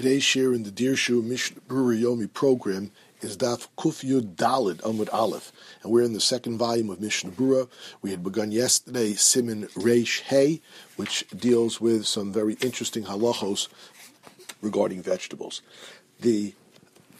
[0.00, 5.12] Today's share in the Dirshu Mishnah Berurah Yomi program is Daf Kuf Yud Dalid Amud
[5.12, 7.32] Aleph, and we're in the second volume of Mishnah.
[8.00, 10.62] We had begun yesterday Siman Reish Hay,
[10.96, 13.68] which deals with some very interesting halachos
[14.62, 15.60] regarding vegetables.
[16.20, 16.54] The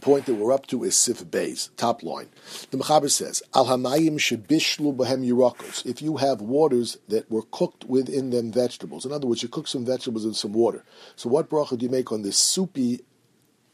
[0.00, 2.28] point that we're up to is Sif Bays, top line.
[2.70, 5.84] The Mechaber says, Al Hamayim Shebishlu Bahem Yirakos.
[5.86, 9.68] If you have waters that were cooked within them vegetables, in other words, you cook
[9.68, 10.84] some vegetables in some water.
[11.16, 13.00] So what bracha do you make on this soupy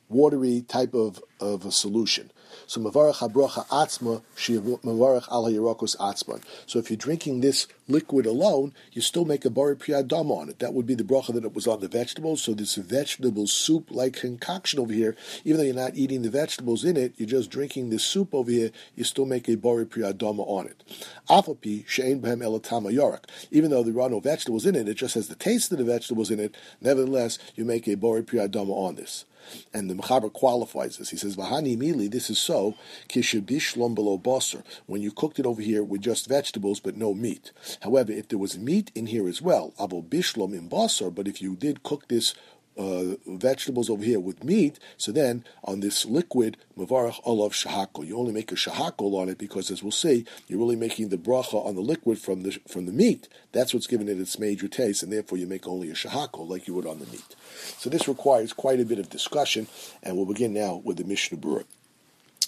[0.08, 2.30] watery type of, of a solution.
[2.66, 6.42] So mavarach habracha atzma mavarach ala yirakos atzman.
[6.66, 10.58] So if you're drinking this liquid alone, you still make a bari priyadama on it.
[10.58, 12.42] That would be the bracha that it was on the vegetables.
[12.42, 16.84] So this vegetable soup like concoction over here, even though you're not eating the vegetables
[16.84, 20.46] in it, you're just drinking this soup over here, you still make a bari priyadama
[20.46, 20.82] on it.
[21.28, 23.24] Afapi she'en behem elatama yarak.
[23.50, 25.84] Even though there are no vegetables in it, it just has the taste of the
[25.84, 26.56] vegetables in it.
[26.80, 29.24] Nevertheless, you make a bari priyadama on this.
[29.72, 31.10] And the Mechaber qualifies this.
[31.10, 32.76] He says, Vahani mili, this is so,
[33.08, 37.52] kishabishlom below basar, when you cooked it over here with just vegetables but no meat.
[37.82, 41.42] However, if there was meat in here as well, abo bishlom in basar, but if
[41.42, 42.34] you did cook this
[42.76, 44.78] uh, vegetables over here with meat.
[44.96, 49.38] So then on this liquid mavarach olav shahakol, you only make a shahakol on it
[49.38, 52.86] because, as we'll see, you're really making the bracha on the liquid from the from
[52.86, 53.28] the meat.
[53.52, 56.66] That's what's giving it its major taste, and therefore you make only a shahakol like
[56.66, 57.34] you would on the meat.
[57.78, 59.68] So this requires quite a bit of discussion,
[60.02, 61.64] and we'll begin now with the Mishnah Berurah.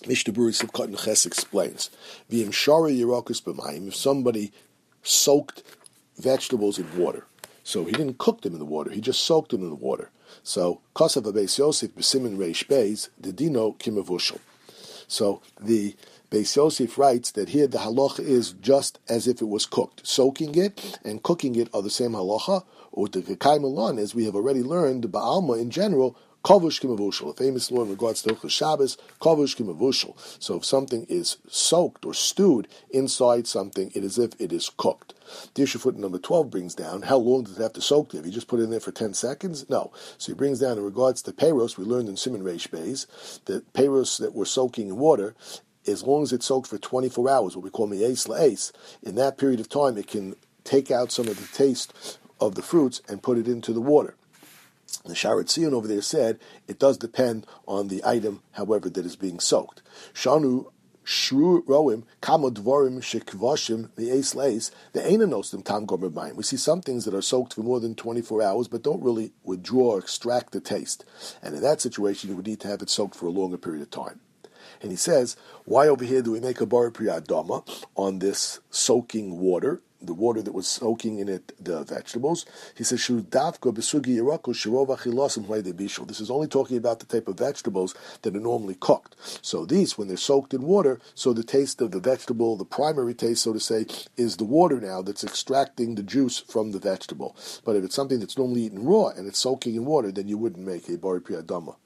[0.06, 1.90] Mishnah Berurah Sivkot Ches explains,
[2.30, 4.52] "V'im shara yirakus b'mayim." If somebody
[5.02, 5.62] soaked
[6.16, 7.26] vegetables in water,
[7.64, 10.10] so he didn't cook them in the water; he just soaked them in the water.
[10.42, 14.38] So Kosav Beis Yosef b'simin reish beis the dino kimavushal.
[15.08, 15.96] So the
[16.30, 20.06] Beis Yosef writes that here the halacha is just as if it was cooked.
[20.06, 22.64] Soaking it and cooking it are the same halacha.
[22.92, 23.22] Or the
[23.60, 27.82] Milan, as we have already learned, the Ba'alma in general Kavush kimavushal, a famous law
[27.82, 30.14] in regards to Hilchas Shabbos, kavush kimavushal.
[30.42, 35.14] So if something is soaked or stewed inside something, it is if it is cooked.
[35.54, 38.20] Dirshu foot number 12 brings down, how long does it have to soak there?
[38.20, 39.68] If you just put it in there for 10 seconds?
[39.68, 39.92] No.
[40.16, 43.06] So he brings down in regards to payros, we learned in Simon Reish Bays,
[43.46, 45.34] that payros that were soaking in water,
[45.86, 48.72] as long as it soaked for 24 hours, what we call me'es la'es,
[49.02, 52.62] in that period of time it can take out some of the taste of the
[52.62, 54.14] fruits and put it into the water.
[55.04, 59.16] The Sharet Tzion over there said it does depend on the item, however, that is
[59.16, 59.82] being soaked.
[60.14, 60.70] Shanu
[61.04, 66.82] Shru Roim Kamo Dvorim Shekvashim the Ace Lace the Ainanostim Tam Gomer We see some
[66.82, 70.52] things that are soaked for more than 24 hours but don't really withdraw or extract
[70.52, 71.06] the taste.
[71.42, 73.80] And in that situation, you would need to have it soaked for a longer period
[73.80, 74.20] of time.
[74.82, 79.38] And he says, why over here do we make a bar priyadama on this soaking
[79.38, 79.80] water?
[80.00, 82.46] The water that was soaking in it the vegetables.
[82.76, 83.94] He says, This
[86.20, 89.16] is only talking about the type of vegetables that are normally cooked.
[89.42, 93.14] So these, when they're soaked in water, so the taste of the vegetable, the primary
[93.14, 97.36] taste, so to say, is the water now that's extracting the juice from the vegetable.
[97.64, 100.38] But if it's something that's normally eaten raw and it's soaking in water, then you
[100.38, 101.76] wouldn't make a bari priyadama.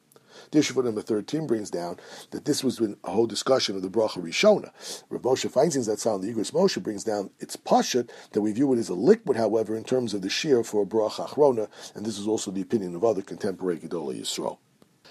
[0.51, 1.99] Dishvut number 13 brings down
[2.31, 4.71] that this was a whole discussion of the bracha Rishona.
[5.11, 8.73] Rav Moshe Feinstein's that sound, the Igros Moshe brings down its pashut that we view
[8.73, 12.05] it as a liquid, however, in terms of the shear for a bracha achrona, and
[12.05, 14.59] this is also the opinion of other contemporary Gedolah Yisrael.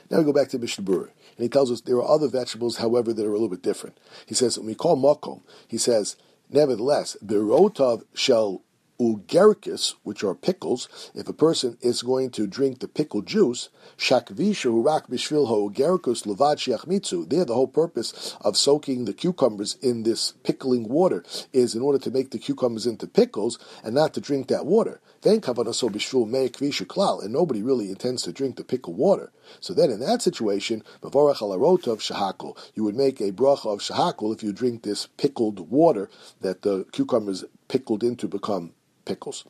[0.10, 3.14] Now we go back to Mishnah and he tells us there are other vegetables, however,
[3.14, 3.98] that are a little bit different.
[4.26, 6.18] He says, when we call makom, he says,
[6.50, 8.62] nevertheless, berotov shall
[9.02, 14.70] ugerkis, which are pickles, if a person is going to drink the pickle juice, shakvisha
[14.70, 17.28] urak bishvilho ugerkus levad shiachmitzu.
[17.30, 22.00] There, the whole purpose of soaking the cucumbers in this pickling water is in order
[22.00, 25.02] to make the cucumbers into pickles and not to drink that water.
[25.22, 29.32] Then kavanaso bishvil meikvisha klal, and nobody really intends to drink the pickle water.
[29.60, 34.34] So then, in that situation, mavarach alarotov shahakol, you would make a bracha of shahakol
[34.34, 36.10] if you drink this pickled water
[36.42, 38.74] that the cucumbers pickled into become
[39.06, 39.46] pickles.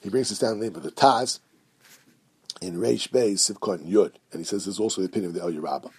[0.00, 1.40] He brings us down the name of the Taz
[2.60, 5.52] in Reish Bey Sivkot Yud, and he says there's also the opinion of the El
[5.52, 5.90] Yerabba.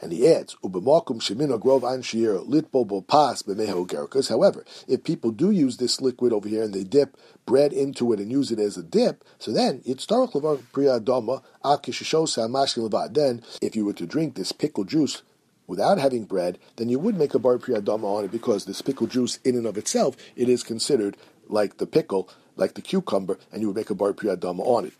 [0.00, 5.30] And he adds, "Ubemakum shemina grov anshir litbo bo pas b'meho gerkas." However, if people
[5.30, 7.16] do use this liquid over here and they dip
[7.46, 12.48] bread into it and use it as a dip, so then it's priya doma akishosha
[12.50, 13.14] mashkin.
[13.14, 15.22] Then, if you were to drink this pickle juice
[15.66, 19.06] without having bread, then you would make a bar priyadama on it because this pickle
[19.06, 21.16] juice in and of itself, it is considered
[21.48, 24.92] like the pickle, like the cucumber, and you would make a bar priyadama on it.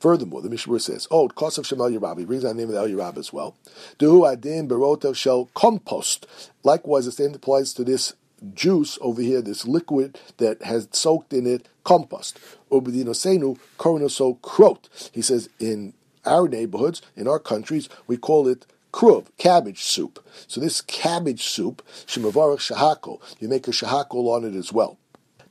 [0.00, 2.80] Furthermore, the Mishnah says, "Oh, cost of Shemal Yerabi brings on the name of the
[2.80, 3.56] El Yerab as well.
[3.98, 6.26] Du adin berota shel compost."
[6.62, 8.12] Likewise, the same applies to this
[8.52, 12.38] juice over here, this liquid that has soaked in it compost.
[12.70, 14.88] Ubedinosenu koronoso krot.
[15.12, 15.94] He says in
[16.26, 20.24] our neighborhoods, in our countries, we call it kruv, cabbage soup.
[20.46, 24.98] So this cabbage soup, shemavarach shahakol, you make a shahakol on it as well.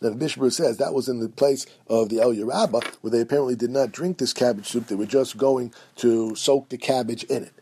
[0.03, 3.21] Now the Mishnah says that was in the place of the El Yerabba, where they
[3.21, 7.23] apparently did not drink this cabbage soup; they were just going to soak the cabbage
[7.23, 7.53] in it.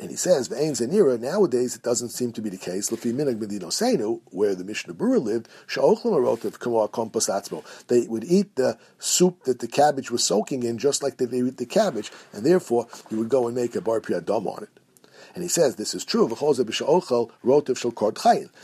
[0.00, 2.88] And he says, Ve'ein Zanira, nowadays it doesn't seem to be the case.
[2.88, 7.62] Lefi Minig Medino where the Mishnah Berurah lived, Sha'ochlam Arotav Kamar Kompas Atzmo.
[7.88, 11.58] They would eat the soup that the cabbage was soaking in just like they eat
[11.58, 14.70] the cabbage, and therefore you would go and make a bar on it.
[15.34, 16.28] And he says this is true.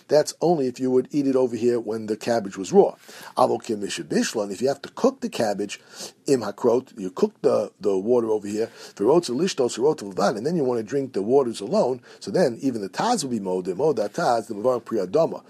[0.09, 2.95] That's only if you would eat it over here when the cabbage was raw.
[3.39, 5.81] If you have to cook the cabbage,
[6.27, 11.61] you cook the, the water over here, and then you want to drink the waters
[11.61, 15.43] alone, so then even the taz will be mode, mode taz, the mavar priyadoma,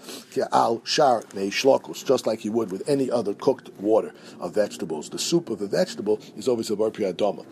[0.52, 5.08] al shar shlokos, just like you would with any other cooked water of vegetables.
[5.10, 7.44] The soup of the vegetable is always a bar priyadoma.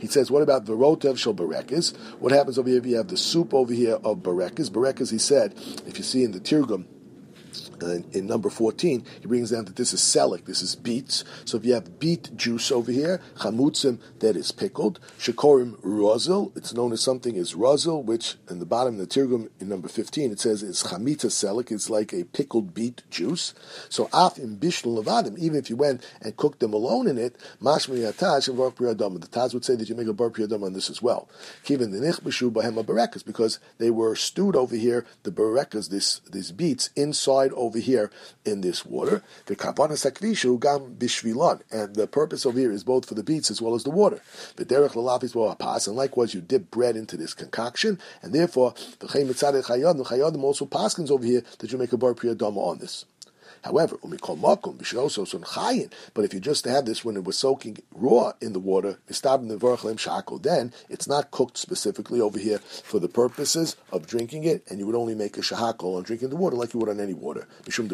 [0.00, 1.96] He says, what about Verotev shel Berekis?
[2.18, 4.70] What happens over here if you have the soup over here of Berekis?
[4.70, 5.54] Berekis, he said,
[5.86, 6.86] if you see in the Tirgum,
[7.82, 11.24] uh, in number 14, he brings down that this is selic, this is beets.
[11.44, 16.72] So if you have beet juice over here, chamutzim that is pickled, shakorim rozel, it's
[16.72, 20.32] known as something as rozel, which in the bottom of the tirgum in number 15
[20.32, 23.54] it says it's chamita selic, it's like a pickled beet juice.
[23.88, 27.36] So af in bishul levadim, even if you went and cooked them alone in it,
[27.62, 30.90] mashmi yatash and bar The Taz would say that you make a bar on this
[30.90, 31.28] as well.
[31.64, 36.90] Kivin the nichbishu berekas, because they were stewed over here, the berekas, this, these beets,
[36.96, 38.10] inside over over here
[38.44, 39.22] in this water.
[39.46, 43.48] The kapana sakvishu gam bishvilon, and the purpose over here is both for the beets
[43.50, 44.20] as well as the water.
[44.56, 49.06] The derech lalafis pas, and likewise you dip bread into this concoction, and therefore the
[49.06, 53.04] Chayi Adam also paskins over here that you make a bar priyadama on this.
[53.62, 55.90] However, when we call makom, we should also son chayin.
[56.14, 60.72] But if you just have this when it was soaking raw in the water, then
[60.88, 64.94] it's not cooked specifically over here for the purposes of drinking it, and you would
[64.94, 67.46] only make a shahakol on drinking the water like you would on any water.
[67.64, 67.88] Because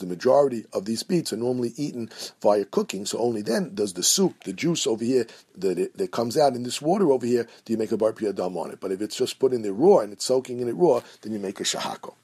[0.00, 2.10] the majority of these beets are normally eaten
[2.42, 6.36] via cooking, so only then does the soup, the juice over here that, that comes
[6.36, 8.80] out in this water over here, do you make a bar dam on it.
[8.80, 11.32] But if it's just put in there raw and it's soaking in it raw, then
[11.32, 12.14] you make a shahako.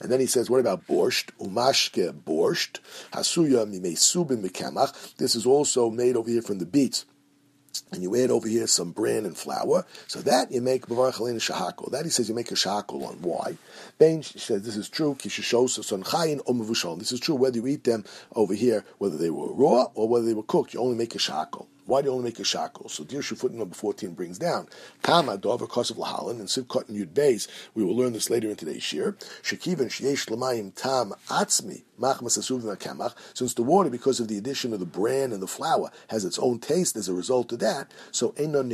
[0.00, 1.30] And then he says, what about borscht?
[1.40, 2.80] Umashke borscht.
[3.12, 5.16] Hasuya mimesubin mikemach.
[5.16, 7.04] This is also made over here from the beets
[7.92, 9.86] and you add over here some bran and flour.
[10.06, 11.90] So that you make bavarachalin shahakol.
[11.90, 13.22] That he says you make a shahakol on.
[13.22, 13.56] Why?
[13.98, 15.16] Ben says this is true.
[15.22, 18.04] This is true whether you eat them
[18.34, 20.74] over here, whether they were raw or whether they were cooked.
[20.74, 21.66] You only make a shahakol.
[21.86, 22.88] Why do you only make a shackle?
[22.88, 24.68] So Dirshu footnote number 14 brings down
[25.02, 27.46] Kama Dover Kosav Lahalan and Sivkot and Yud Beis.
[27.74, 29.12] We will learn this later in today's shir.
[29.42, 31.82] Shekivan Sheyesh Lamayim Tam Atzmi
[33.34, 36.38] since the water, because of the addition of the bran and the flour, has its
[36.40, 38.68] own taste as a result of that, so then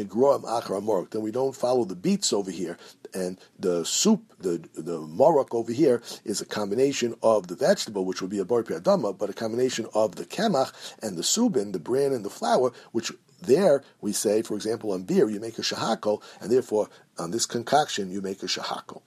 [1.23, 2.79] we don't follow the beets over here,
[3.13, 8.23] and the soup, the the morok over here, is a combination of the vegetable, which
[8.23, 10.73] would be a bar but a combination of the kemach
[11.03, 13.00] and the subin, the bran and the flour, which
[13.43, 16.89] there we say, for example, on beer you make a shahako, and therefore
[17.19, 19.03] on this concoction you make a shahako.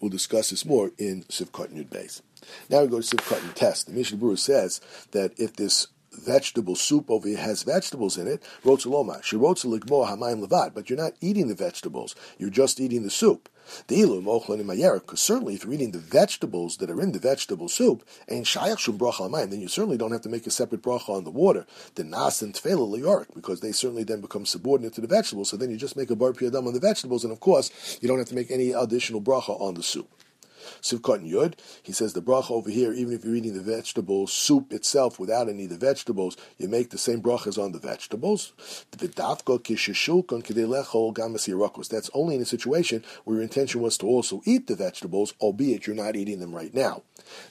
[0.00, 2.22] We'll discuss this more in Sivkot Yud Beis.
[2.70, 3.86] Now we go to Sivkot and Test.
[3.86, 5.88] The Mishnah Berurah says that if this
[6.18, 11.14] vegetable soup over here has vegetables in it, rotzaloma, she hamayim levad, but you're not
[11.20, 13.48] eating the vegetables, you're just eating the soup.
[13.88, 17.18] The ilu mochlan in because certainly if you're eating the vegetables that are in the
[17.18, 21.10] vegetable soup, and shayach bracha then you certainly don't have to make a separate bracha
[21.10, 21.66] on the water.
[21.94, 25.50] The nas and tefela liyarik, because they certainly then become subordinate to the vegetables.
[25.50, 28.08] So then you just make a bar piyadam on the vegetables, and of course you
[28.08, 30.08] don't have to make any additional bracha on the soup.
[30.80, 31.54] Sivkot Yud.
[31.82, 35.48] He says the bracha over here, even if you're eating the vegetable soup itself without
[35.48, 38.52] any of the vegetables, you make the same brachas on the vegetables.
[41.88, 45.86] That's only in a situation where your intention was to also eat the vegetables, albeit
[45.86, 47.02] you're not eating them right now.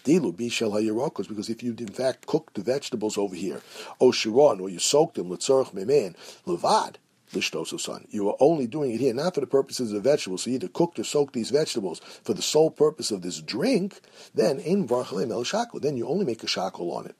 [0.03, 3.61] Because if you in fact cook the vegetables over here,
[3.99, 6.95] or shiron, or you soak them, letzorach memen, levad,
[7.31, 10.43] You are only doing it here not for the purposes of vegetables.
[10.43, 13.99] So you either cook or soak these vegetables for the sole purpose of this drink,
[14.33, 15.03] then in el
[15.43, 15.81] shakel.
[15.81, 17.15] Then you only make a shakel on it.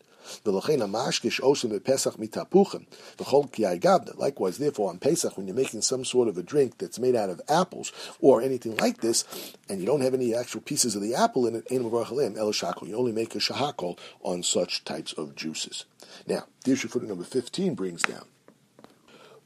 [4.17, 7.29] Likewise, therefore, on Pesach, when you're making some sort of a drink that's made out
[7.29, 9.23] of apples or anything like this,
[9.69, 13.35] and you don't have any actual pieces of the apple in it, you only make
[13.35, 15.85] a shahakol on such types of juices.
[16.25, 18.25] Now, the issue for number 15 brings down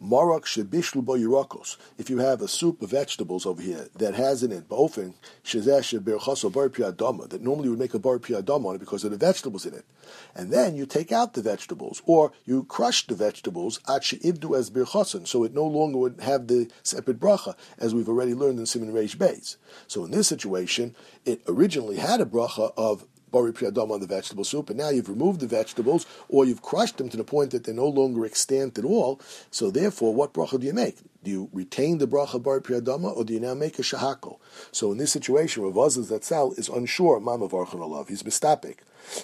[0.02, 1.78] Marak shebishlu bo yirakos.
[2.00, 5.98] If you have a soup of vegetables over here that has in it bofen shezesh
[6.00, 9.18] berchaso bar piadama that normally would make a bar piadama on it because of the
[9.18, 9.86] vegetables in it,
[10.34, 14.72] and then you take out the vegetables or you crush the vegetables at sheibdu as
[14.72, 18.66] birchasan, so it no longer would have the separate bracha as we've already learned in
[18.66, 19.58] Simon Reish Beis.
[19.88, 24.44] So in this situation, it originally had a bracha of bari priyadam on the vegetable
[24.44, 27.64] soup, and now you've removed the vegetables or you've crushed them to the point that
[27.64, 29.20] they're no longer extant at all.
[29.50, 30.98] So therefore, what bracha do you make?
[31.24, 34.40] Do you retain the bracha bari priyadama or do you now make a shahako?
[34.72, 38.10] So in this situation, Rav Azaz Zatzal is unsure, Mama Varchan Alav.
[38.10, 38.78] He's mistapik.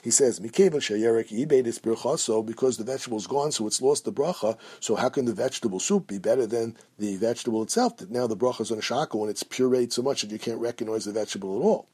[0.03, 4.57] He says, Mikevan Shayerek Ibedis Birchaso, because the vegetable's gone, so it's lost the bracha.
[4.79, 7.97] So how can the vegetable soup be better than the vegetable itself?
[7.97, 10.39] That now the bracha is on a shako and it's pureed so much that you
[10.39, 11.87] can't recognize the vegetable at all.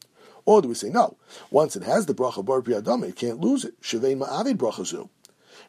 [0.45, 1.17] Or do we say no?
[1.51, 3.79] Once it has the bracha bar priyadama, it can't lose it.
[3.81, 5.09] Shevei ma'avid brachazu.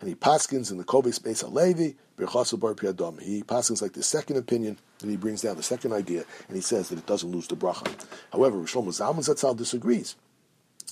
[0.01, 3.21] And he paskins in the Kobe space Alevi, Birchasu bar priyadam.
[3.21, 6.63] He paskins like the second opinion, and he brings down the second idea, and he
[6.63, 7.93] says that it doesn't lose the bracha.
[8.33, 10.17] However, Rishon Zalman Zatzal disagrees.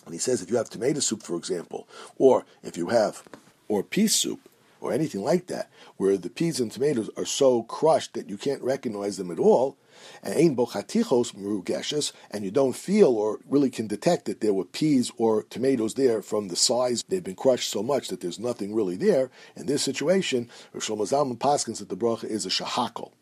[0.05, 1.87] And he says if you have tomato soup, for example,
[2.19, 3.23] or if you have,
[3.69, 4.41] or pea soup,
[4.83, 8.63] or anything like that, where the peas and tomatoes are so crushed that you can't
[8.63, 9.79] recognize them at all,
[10.25, 15.95] and and you don't feel or really can detect that there were peas or tomatoes
[15.95, 19.31] there from the size they've been crushed so much that there's nothing really there.
[19.55, 23.13] In this situation, Rosh Zalman Paskins that the bracha is a shahakol.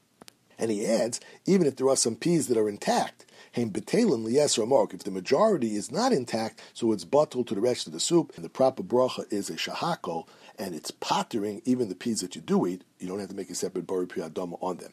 [0.58, 3.24] And he adds, even if there are some peas that are intact,
[3.54, 7.62] heim betelan liyass remark, if the majority is not intact, so it's bottled to the
[7.62, 10.26] rest of the soup, and the proper bracha is a shahako,
[10.60, 13.48] and it's pottering even the peas that you do eat, you don't have to make
[13.48, 14.92] a separate bari priyadama on them.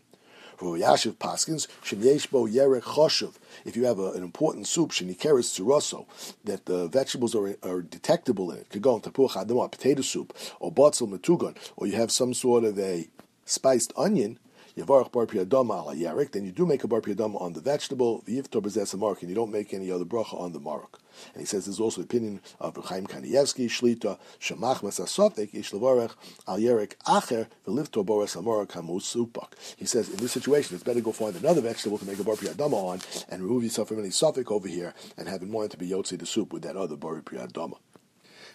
[0.60, 3.34] Yashiv Paskins, Choshev.
[3.66, 6.08] If you have a, an important soup, Shenikeres Tzuroso,
[6.46, 11.08] that the vegetables are, are detectable in it, Kagon Tapuch Adama, potato soup, or Botzel
[11.12, 13.08] Metugon, or you have some sort of a
[13.46, 14.40] spiced onion,
[14.78, 18.22] Yavarach bar piyadama ala yarik, then you do make a bar piyadama on the vegetable,
[18.28, 21.00] v'yivtor bezes mark, and you don't make any other bracha on the mark.
[21.34, 26.14] And he says there's also the opinion of Chaim Kanievsky, Shlita, Shemach Levarech,
[26.48, 29.54] Al Yerik Acher, supak.
[29.78, 32.24] He says in this situation it's better to go find another vegetable to make a
[32.24, 35.72] bar piyadama on and remove yourself from any suffix over here and have in mind
[35.72, 37.80] to be yotze the soup with that other bar piyadama.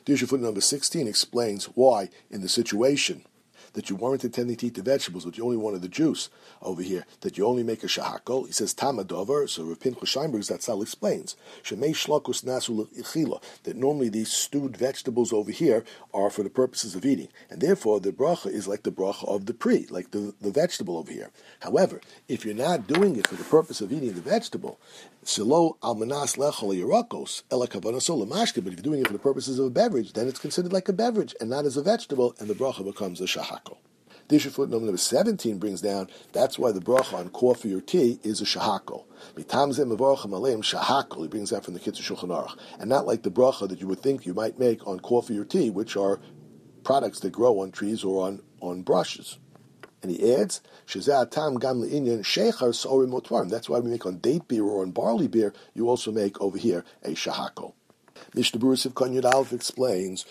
[0.05, 3.25] The issue footnote number 16 explains why, in the situation
[3.75, 6.29] that you weren't intending to eat the vegetables, but you only wanted the juice
[6.61, 8.47] over here, that you only make a shahakol.
[8.47, 12.89] He says tamadover, so Rav Pinchas Scheinberg's Zatzal explains, shemei shlakus nasu
[13.65, 18.01] that normally these stewed vegetables over here are for the purposes of eating, and therefore
[18.01, 21.31] the bracha is like the bracha of the pre, like the, the vegetable over here.
[21.61, 24.79] However, if you're not doing it for the purpose of eating the vegetable,
[25.25, 28.63] Silo almanas lechol yirakos ela kavanaso lamashke.
[28.63, 30.89] But if you're doing it for the purposes of a beverage, then it's considered like
[30.89, 33.27] a beverage and not as a vegetable, and the bracha becomes a
[33.65, 33.77] shahako.
[34.29, 38.41] Disha footnote number 17 brings down that's why the bracha on coffee or tea is
[38.41, 39.05] a shahako.
[39.37, 41.23] shahako.
[41.23, 43.89] He brings that from the Kitzur Shulchan Aruch, and not like the bracha that you
[43.89, 46.21] would think you might make on coffee or tea, which are
[46.85, 49.39] products that grow on trees or on, on brushes.
[50.03, 50.63] And he adds,
[51.31, 56.11] tam gam That's why we make on date beer or on barley beer, you also
[56.11, 57.75] make over here a shahako.
[58.35, 60.25] Mishnah Berurah Yud Aleph explains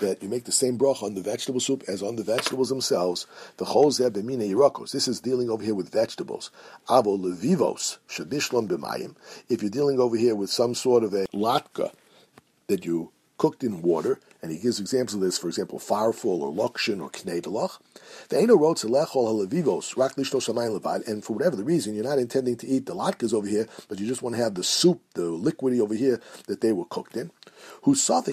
[0.00, 3.26] that you make the same bracha on the vegetable soup as on the vegetables themselves.
[3.56, 4.92] The chol b'mine yirakos.
[4.92, 6.50] This is dealing over here with vegetables.
[6.88, 9.14] Avo levivos shabishlon b'mayim.
[9.48, 11.92] If you're dealing over here with some sort of a latka
[12.68, 16.52] that you cooked in water, and he gives examples of this, for example, farful or
[16.52, 17.80] lokshin or knedalach.
[21.08, 23.98] And for whatever the reason, you're not intending to eat the latkes over here, but
[23.98, 27.16] you just want to have the soup, the liquidy over here that they were cooked
[27.16, 27.32] in.
[27.82, 28.28] Who's It's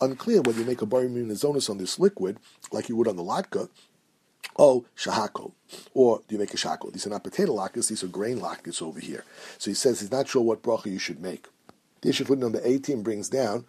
[0.00, 2.38] unclear whether you make a bariminazonos on this liquid,
[2.70, 3.68] like you would on the latka,
[4.56, 5.52] Oh, shahako.
[5.94, 6.90] Or do you make a shako?
[6.90, 9.24] These are not potato latkes, these are grain latkes over here.
[9.58, 11.48] So he says he's not sure what bracha you should make.
[12.02, 13.64] The issue foot number 18 brings down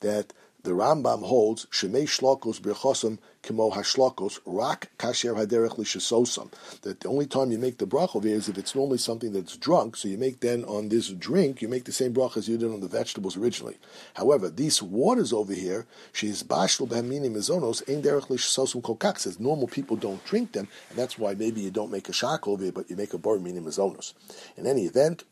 [0.00, 6.52] that the Rambam holds shemei shlokos birchosim kimo hashlokos rak kasher haderech lishasosam.
[6.82, 9.56] That the only time you make the bracha over is if it's normally something that's
[9.56, 9.96] drunk.
[9.96, 12.70] So you make then on this drink you make the same bracha as you did
[12.70, 13.76] on the vegetables originally.
[14.14, 19.66] However, these waters over here she's bashlo b'hamini mizonos ein derech lishasosam kokak says normal
[19.66, 22.72] people don't drink them, and that's why maybe you don't make a shak over here,
[22.72, 24.12] but you make a bar mini mizonos.
[24.56, 25.24] In any event,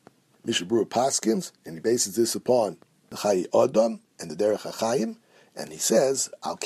[0.44, 2.78] Mishnah Berurah Paskins, and he bases this upon
[3.10, 5.16] the Chayi Adam and the Derech HaChayim,
[5.56, 6.30] And he says.
[6.44, 6.56] He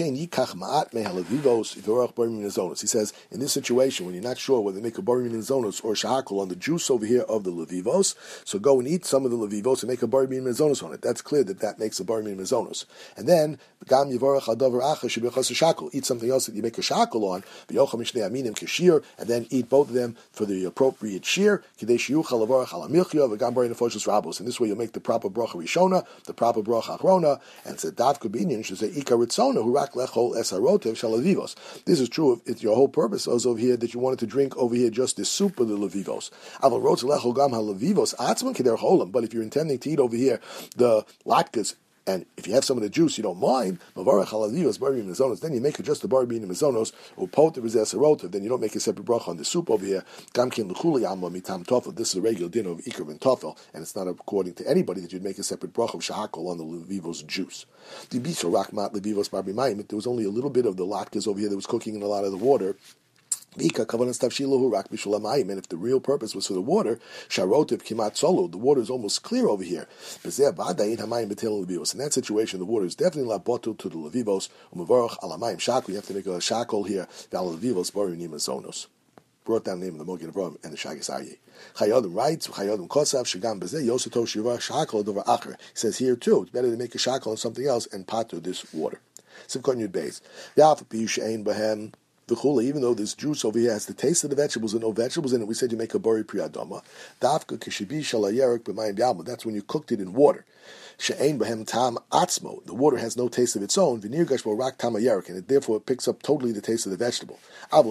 [2.86, 5.94] says, in this situation, when you're not sure whether to make a barim zonos or
[5.94, 8.14] shahakol on the juice over here of the levivos,
[8.44, 11.00] so go and eat some of the levivos and make a barim zonos on it.
[11.00, 12.84] That's clear that that makes a barim zonos.
[13.16, 15.88] And then, gam yivorach adavar acha shakol.
[15.92, 19.46] Eat something else that you make a shakol on, v'yocham mishnei aminim kashir, and then
[19.48, 24.38] eat both of them for the appropriate shear, kadesh yuchal avarach ala milchya, v'gam rabos.
[24.38, 27.84] And this way you'll make the proper bracha rishona, the proper bracha achrona, and it's
[27.84, 31.54] a dav kubinyan, should say ikaritzona, who lechol esarotev shalavivos.
[31.84, 34.26] This is true if it's your whole purpose is over here that you wanted to
[34.26, 36.30] drink over here just the soup of the levivos.
[36.62, 39.12] Aval rotz lechol gam halavivos atzman keder cholam.
[39.12, 40.40] But if you're intending to eat over here
[40.76, 41.74] the latkes
[42.06, 43.78] and if you have some of the juice, you don't mind.
[43.96, 49.06] Then you make it just the or pot the Then you don't make a separate
[49.06, 50.04] bracha on the soup over here.
[50.34, 55.00] This is a regular dinner of ikar and tofel, and it's not according to anybody
[55.00, 57.64] that you'd make a separate bracha of shahakol on the levivo's juice.
[58.10, 58.20] There
[59.96, 62.06] was only a little bit of the latkes over here that was cooking in a
[62.06, 62.76] lot of the water.
[63.56, 66.98] And if the real purpose was for the water,
[67.34, 69.86] the water is almost clear over here.
[70.24, 74.48] In that situation, the water is definitely not bottled to the levivos.
[75.88, 77.06] You have to make a shakol here.
[79.44, 81.36] Brought down the name of the Mogen Avram and the Shagas Aryeh.
[81.76, 85.50] Chayi Adam writes, Chayi Adam Kosav, Shagam Bezeh, Yosato Shiva, Shakol Dover Acher.
[85.50, 88.40] He says here too, it's better to make a shakol on something else and pater
[88.40, 89.00] this water.
[89.46, 90.22] Simkon Yud Beis.
[90.56, 91.92] Yaf Piyush Ein Behem
[92.28, 94.92] chula, even though this juice over here has the taste of the vegetables and no
[94.92, 96.82] vegetables in it, we said you make a bari priyadama.
[97.20, 98.00] Dafka kishibi
[98.60, 100.44] b'mayim That's when you cooked it in water
[100.98, 102.64] she'ein behem tam atzmo.
[102.64, 104.00] The water has no taste of its own.
[104.00, 106.96] V'nir gashbo rak tam and it therefore it picks up totally the taste of the
[106.96, 107.38] vegetable.
[107.70, 107.86] But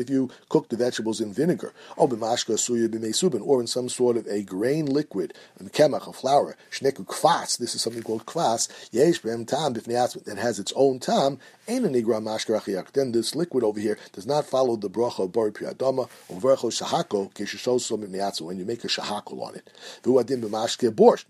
[0.00, 4.16] if you cook the vegetables in vinegar, or b'mashka suya b'meisubin, or in some sort
[4.16, 7.58] of a grain liquid, and kemach, a flour, shneku kvass.
[7.58, 8.68] This is something called kvass.
[8.92, 11.38] Yesh behem tam b'fnei that has its own tam.
[11.68, 16.70] Then this liquid over here does not follow the bracha of bari priyadama or vercho
[16.72, 19.68] shahako keshishosom b'fnei when you make a shahakol on it.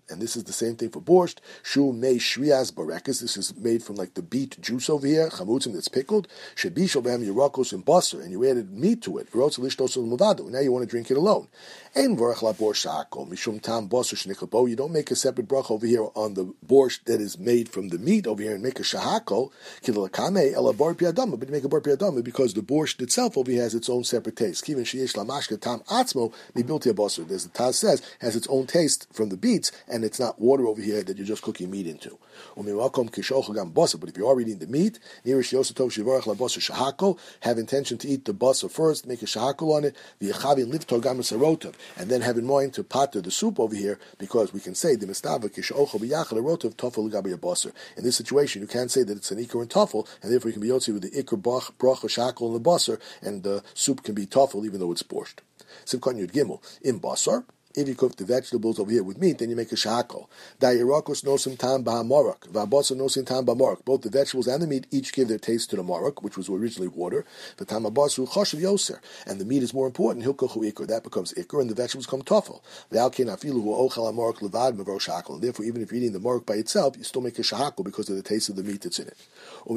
[0.08, 1.38] And this is the same thing for borscht.
[1.64, 3.20] Shu mei shrias barekis.
[3.20, 6.28] This is made from like the beet juice over here, chamutzim that's pickled.
[6.54, 9.34] Shebishal behem yirakos and basar, and you added meat to it.
[9.34, 11.48] Now you want to drink it alone.
[11.96, 12.86] Ein vorach la borscht
[13.28, 14.70] mishum tam basar shniklabo.
[14.70, 17.88] You don't make a separate brach over here on the borscht that is made from
[17.88, 19.50] the meat over here and make a shahako
[20.28, 23.74] kidalakame ela but you make a bar piadama because the borscht itself over here has
[23.74, 24.64] its own separate taste.
[24.64, 27.30] Kivin sheyesh lamashka tam atzmo mibilti basar.
[27.30, 30.66] As the Taz says, has its own taste from the beets, and it's not water
[30.66, 32.18] over here that you're just cooking meat into.
[32.56, 34.98] But if you are eating the meat,
[37.40, 39.96] have intention to eat the basa first, make a shahakol on it,
[41.96, 44.94] and then have in mind to pater the soup over here, because we can say
[44.94, 45.08] the
[47.96, 50.52] In this situation, you can't say that it's an ikar and tafel, and therefore you
[50.54, 54.14] can be yotzi with the ikar bracha shakol and the basar, and the soup can
[54.14, 55.38] be tafel even though it's borscht.
[55.84, 57.44] Simkon Yud Gimel in basar.
[57.74, 60.26] If you cook the vegetables over here with meat, then you make a shakol.
[60.58, 62.48] Da'irakos nosim tam ba'amorok.
[62.48, 63.84] Va'abasa nosim tam ba'amorok.
[63.84, 66.48] Both the vegetables and the meat each give their taste to the morok, which was
[66.48, 67.24] originally water.
[67.58, 68.98] The tam abasu choshev yoser.
[69.26, 70.24] And the meat is more important.
[70.24, 70.86] Hilkochu ikr.
[70.88, 72.62] That becomes ikr, and the vegetables come tofel.
[72.90, 75.34] Ve'alkin afilu hu ochel amorok levad mevo shakol.
[75.34, 77.84] And therefore, even if you're eating the morok by itself, you still make a shakol
[77.84, 79.16] because of the taste of the meat that's in it.
[79.66, 79.74] But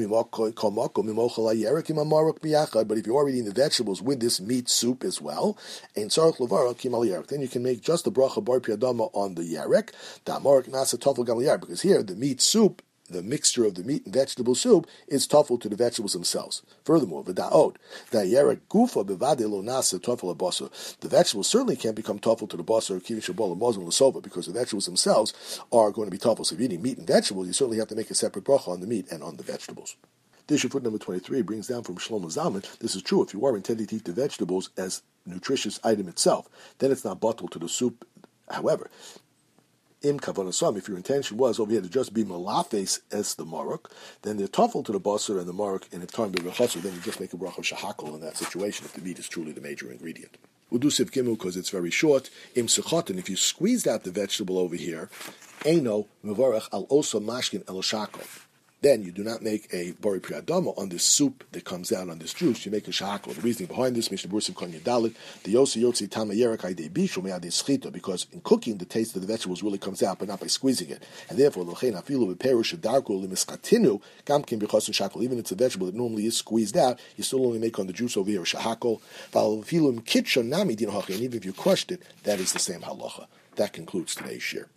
[2.98, 5.58] if you are eating the vegetables with this meat soup as well,
[5.96, 6.10] then
[7.42, 9.92] you can make just the bracha bar piadama on the yarek,
[10.26, 14.14] damarek nasa tofel gam because here the meat soup the mixture of the meat and
[14.14, 16.64] vegetable soup is toffel to the vegetables themselves.
[16.86, 17.76] Furthermore, v'da'od,
[18.12, 20.70] da'yerek gufa bevade lo nasa toffel abasa.
[21.00, 24.48] The vegetables certainly can't become toffel to the basa or kivish or muslim lasova because
[24.48, 26.46] the vegetables themselves are going to be toffel.
[26.46, 28.70] So if you're eating meat and vegetables, you certainly have to make a separate bracha
[28.70, 29.96] on the meat and on the vegetables.
[30.52, 33.56] Dish foot number 23 brings down from Shlomo Zalman, this is true if you are
[33.56, 37.70] intending to eat the vegetables as nutritious item itself, then it's not bottled to the
[37.70, 38.06] soup.
[38.50, 38.90] However,
[40.02, 43.90] im kavanasam, if your intention was over here to just be malafes as the maruk,
[44.24, 47.00] then the toffel to the basar and the maruk in a time of then you
[47.00, 49.62] just make a brach of shahakal in that situation if the meat is truly the
[49.62, 50.38] major ingredient.
[50.90, 52.30] Sif gimel because it's very short.
[52.56, 55.10] Im and if you squeezed out the vegetable over here,
[55.66, 58.28] eno mevarach al osa mashkin el shakal
[58.82, 62.18] then you do not make a bori priyadama on this soup that comes out on
[62.18, 62.66] this juice.
[62.66, 63.36] You make a shahakol.
[63.36, 65.14] The reasoning behind this, Mishnah Bursim Kon Yadalit,
[65.44, 69.22] the Yosi Yotzi Tama Yerek Aide Bishu Me'ad Schita, because in cooking the taste of
[69.22, 71.04] the vegetables really comes out, but not by squeezing it.
[71.30, 75.22] And therefore, Lochein Afilu Beperush Darko Limiskatinu Gamkin Bechos Shakol.
[75.22, 77.86] Even if it's a vegetable that normally is squeezed out, you still only make on
[77.86, 79.00] the juice over here a shahakol.
[79.32, 83.28] Valfilum Kitchon Nami Din And even if you crushed it, that is the same halacha.
[83.58, 84.70] That concludes today's share.